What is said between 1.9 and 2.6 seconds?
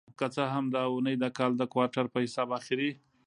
په حساب